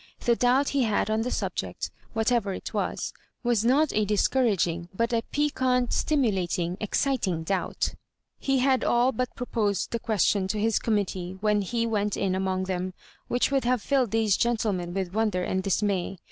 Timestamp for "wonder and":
15.13-15.61